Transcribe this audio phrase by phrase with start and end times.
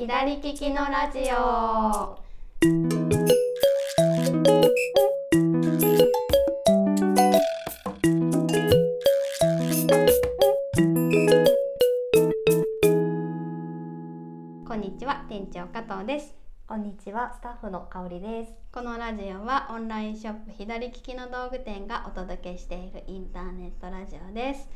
[0.00, 2.22] 左利きのラジオ。
[14.64, 16.32] こんにちは店長加藤です。
[16.68, 18.52] こんにちは、スタッフの香りです。
[18.70, 24.68] このラジオはオンラインショップ左利きの道具店がお届けしているインターネットラジオです。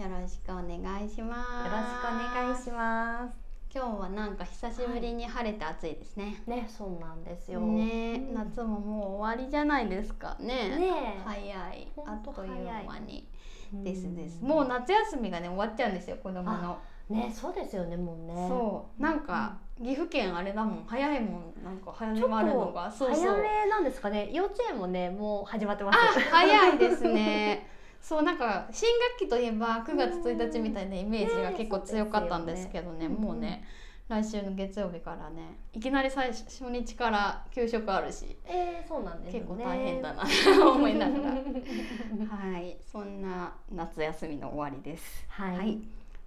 [0.00, 1.66] よろしくお願いします。
[1.66, 6.50] よろしくお願いしま今日はなんか久しぶりに晴れて暑いですね、す。
[6.50, 7.60] ね、そうなんですよ。
[7.60, 8.34] ねうん。
[8.34, 10.36] 夏ももう終わりじゃないですか。
[10.40, 11.20] ねね。
[11.24, 11.38] 早
[11.72, 11.88] い。
[11.94, 13.28] ほあっんと早いという間に
[13.74, 14.14] うんです。
[14.14, 16.78] ですもう夏休みがね終わっちゃうんですよ子供の。
[17.10, 18.34] ね、そうですよね、もうね。
[18.48, 19.02] そう。
[19.02, 20.84] なんか岐阜県あれだもん。
[20.86, 21.64] 早いもん。
[21.64, 22.90] なんか始ちょっまるのが。
[22.90, 23.24] とそうそう。
[23.24, 24.30] 早めなんですかね。
[24.32, 25.98] 幼稚園もね、もう始まってます。
[25.98, 27.68] あ早いですね
[28.00, 28.88] そうなんか新
[29.18, 33.64] 学期といえば9月1日みたいなイメージが結構強かったんですけどね,、ねもうね
[34.08, 39.48] 来週の月曜日からねいきなり最初初日から給食あるしえー、そうなんですよね。
[39.48, 45.26] 結構大変だなと 思いながらはいそんな夏休みの終わりです。
[45.28, 45.56] はい。
[45.56, 45.78] はい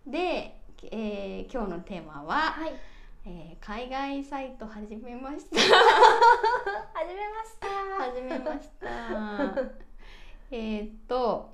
[0.05, 0.57] で、
[0.91, 2.73] えー今日のテーマは、はい。
[3.25, 5.59] えー海外サイト 始めました。
[5.59, 5.73] 始
[7.15, 7.67] めました。
[8.11, 9.61] 始めました。
[10.51, 11.49] えーっと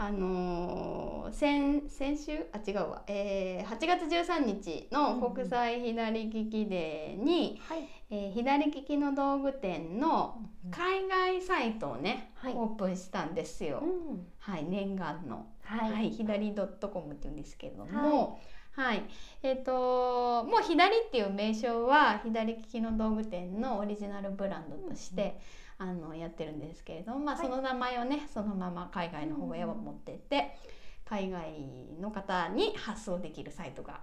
[0.00, 2.46] あのー先先週？
[2.52, 7.88] あ違うわ、えー、8月13日の国際左利きデーに、はい。
[8.08, 12.54] えー左利きの道具店の海外サイトをね、はい。
[12.54, 13.82] オープンしたんですよ。
[13.82, 14.26] うん。
[14.38, 15.84] はい、念願の、は。
[15.88, 18.40] はいい、左ドットコムって言うんですけれども、
[18.72, 19.02] はい、
[19.42, 25.40] えっ、ともう左っていう名称は左利きの道具店のオリジナルブランドとして、
[25.78, 30.56] あのやってるんですけれども、まあ、はいその名前をねそのまま海外の方へは持ってって、
[31.04, 31.52] 海外
[32.00, 34.00] の方に発送できるサイトが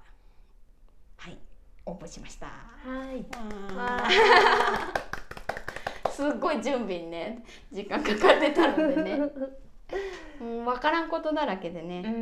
[1.18, 1.38] はい
[1.86, 2.48] オープンしました。
[2.48, 2.52] は
[3.14, 3.26] い。
[6.10, 9.18] すっごい準備にね時間かかってたのでね
[10.40, 12.08] もう分からんことだらけでね、う。
[12.08, 12.16] うん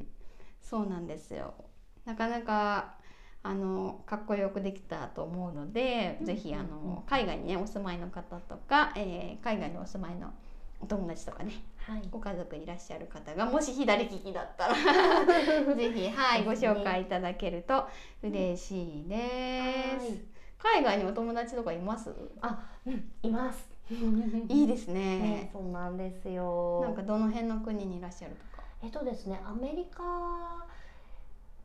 [0.00, 0.06] ん、
[0.60, 1.54] そうなんですよ。
[2.04, 2.96] なかなか
[3.46, 10.32] あのかっこよくできたと思うので、うんぜひあうんの海外にねお住まいの方とか、えー海外にお住まいの
[10.80, 12.02] お友達とかねはい。
[12.10, 14.74] ご家族いらっしゃる方がもし左利きだったら
[15.76, 17.86] ぜひはいご紹介いただけると
[18.22, 20.34] 嬉しいです。
[20.58, 22.10] 海外にお友達とかいます？
[22.40, 23.68] あ、うん、います。
[24.48, 25.50] いいですねね。
[25.52, 26.80] そうなんですよ。
[26.82, 28.62] なんかどの辺の国にいらっしゃるとか？
[28.82, 30.02] えっとですね、アメリカ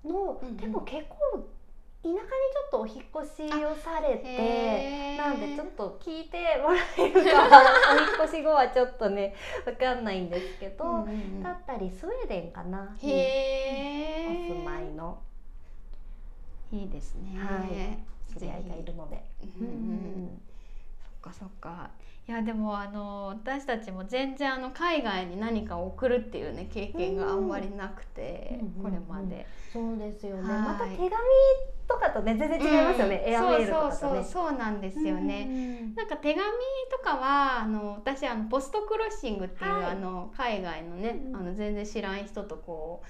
[0.03, 1.47] の、うんうんでも結構
[2.01, 2.23] 田舎にちょ
[2.67, 7.61] っとお引っ越しをされて、なんでちょっと聞いてもらえるかは
[7.93, 9.35] お引っ越し後はちょっとね
[9.67, 14.47] わかんないんですけど、うんうんうんだったりスウェーデンかなにへおえ。
[14.47, 15.19] 住まいの
[16.71, 17.37] いいですね。
[17.37, 19.21] はい知り合いがいるので。
[19.59, 20.41] うんうん
[21.01, 21.89] そっかそっか。
[22.29, 29.45] いやでもあの私たちも全然あの海外に何かを送るっていうね経験があんまりなくて、うんこれまで。
[29.73, 30.53] そうですよね。
[30.53, 33.23] はいまた手紙とかとね全然違いますよね。
[33.25, 33.91] エアメールとかとね。
[33.91, 35.45] そうそうそうそうなんですよね。
[35.45, 35.93] ね。
[35.95, 36.45] なんか手紙
[36.91, 43.03] とかはあの私あのポストクロッシングっていう、はいあの海外のね、うんうんあの全然知らん人とこ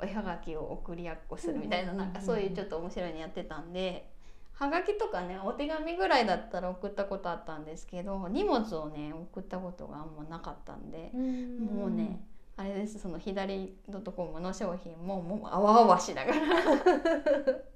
[0.00, 4.10] うおはがきを送りやっこするみたいな,、うんうんうんうんなんかそういうちょっと面白いのやってたんで
[4.54, 12.24] はがきとかねお手紙ぐらいだったら送ったことあったんですけど荷物をね送ったことがあんまなかったんで、もうね
[12.56, 16.38] あれですその左ドットコムの商品ももうあわあわしながら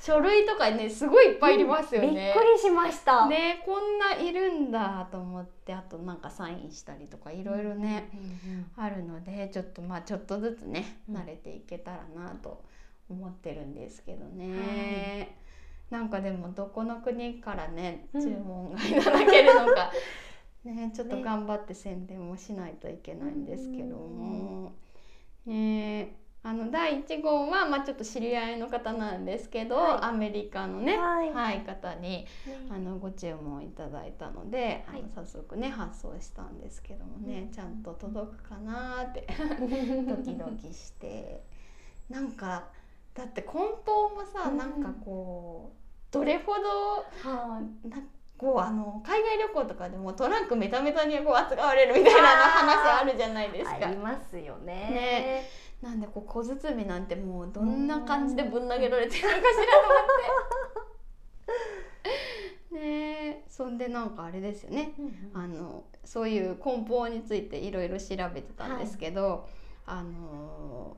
[0.00, 2.08] 書類とかねすごいいっぱいいりますよね。
[2.08, 3.26] びっくりしました。
[3.26, 8.10] ねこんないるんだと思ってあとなんかサインしたりとかいろいろね、
[8.76, 11.16] あるのでちょっとまあちょっとずつねうん。
[11.16, 12.64] 慣れていけたらなと
[13.08, 15.36] 思ってるんですけどね、
[15.90, 18.22] なんかでもどこの国からねうん。
[18.22, 19.92] 注文がいただけるのか、
[20.64, 24.72] ねちょっと頑張って宣伝もしないといけないんですけども、
[25.46, 30.04] ねあの第1号は、まあ、ちょっと知り合いの方なんですけど、はい。
[30.06, 31.30] アメリカのね、はい。
[31.32, 32.26] はい、方に
[32.68, 35.00] あねのご注文いただいたので、はい。
[35.00, 37.50] あの早速ね発送したんですけどもね、うん。
[37.52, 39.26] ちゃんと届くかなーって
[40.08, 41.44] ドキドキして。
[42.10, 42.64] なんか
[43.14, 44.58] だって梱包もさ、うん。
[44.58, 45.72] なんかこ
[46.10, 47.88] うどれほどはい。
[47.88, 47.98] な
[48.36, 53.76] こうあの海外旅行とかでもトランクメタメタにこう扱われるみたいなの話あるじゃないですか。
[53.86, 53.90] あ。
[53.90, 54.72] りますよね。
[54.74, 59.50] ねなんでこう小包みなんてもうどんな感じでぶん投げられてるのかしらと
[59.80, 60.04] 思っ
[62.70, 62.76] て。
[62.76, 62.80] ね
[63.28, 69.48] えそんでなんかあれですよねうんうんあのそういう梱包についていろいろ調べてたんですけど、
[69.86, 70.96] あの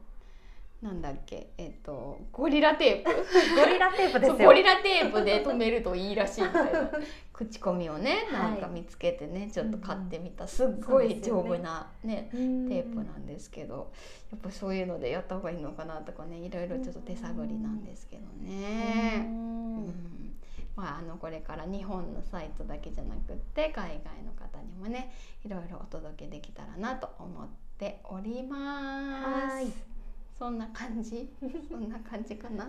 [0.84, 1.48] なんだっけ？
[1.56, 3.10] えっとゴリラテープ？
[3.56, 4.48] ゴリラテープですよ。
[4.48, 6.90] ゴリラテープで止めるといいらしいみたいな。
[7.32, 10.46] 口コミをねなんか見つけてね、ちょっと買ってみた。
[10.46, 13.90] すっごい丈夫なねテテープなんですけど
[14.30, 19.24] やっぱそういうのでやった方がいいのかなとかねいろいろちょっと手探りなんですけどね。
[19.26, 20.36] うん。
[20.76, 25.12] まあ、あのこれから日本のサイトだけじゃなくって海外の方にもね
[25.44, 27.48] いろいろお届けできたらなと思っ
[27.78, 29.93] ております。
[30.40, 31.28] はいそんな感じ
[31.68, 32.68] そんな感じかな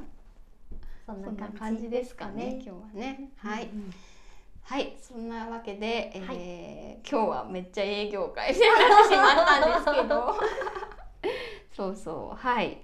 [1.06, 3.30] そんな感じですかね今日はね。
[3.38, 3.94] はい、うん
[4.68, 7.00] はい、そんなわけで、えーはい。
[7.08, 8.76] 今日はめっちゃ営業会でな
[9.06, 10.40] ってしまったんですけど。
[11.72, 12.36] そうそう。
[12.36, 12.80] はい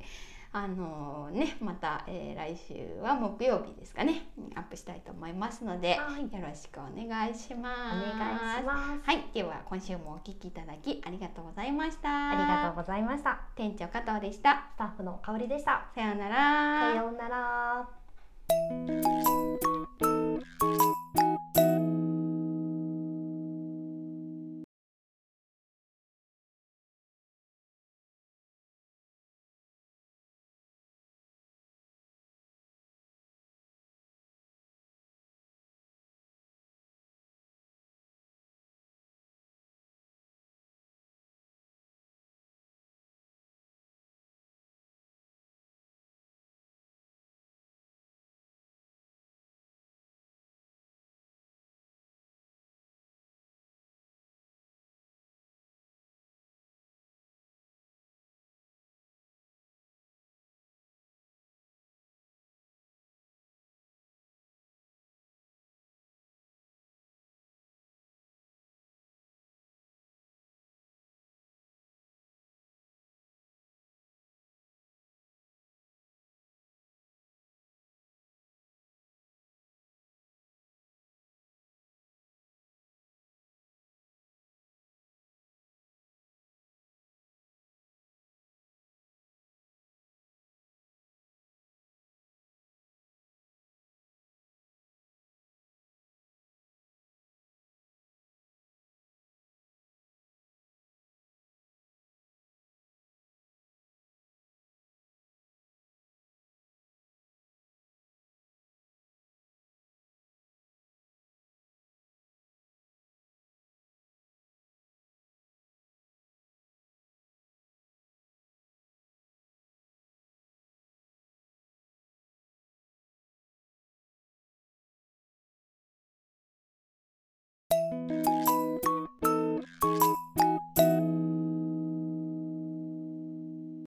[0.53, 7.79] あのねまた、えー、来週は木曜日ですかねアップしたいと思いますので、はい、よろしくお願いします。
[8.15, 9.09] お願いします。
[9.09, 9.23] はい。
[9.33, 12.29] では今週もお聞きいただきありがとうございました。
[12.29, 13.39] ありがとうございました。
[13.55, 14.67] 店長加藤でした。
[14.75, 15.87] スタッフの香りでした。
[15.95, 16.91] さようなら。
[16.93, 17.87] さようなら。